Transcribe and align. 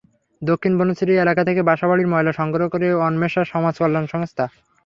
দক্ষিণ 0.41 0.73
বনশ্রী 0.79 1.13
এলাকা 1.17 1.41
থেকে 1.47 1.61
বাসাবাড়ির 1.69 2.11
ময়লা 2.13 2.33
সংগ্রহ 2.39 2.65
করে 2.73 2.87
অন্বেষা 3.07 3.41
সমাজ 3.51 3.73
কল্যাণ 3.81 4.05
সংস্থা। 4.13 4.45